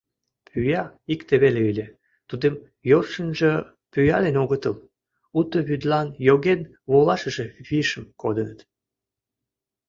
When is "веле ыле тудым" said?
1.43-2.53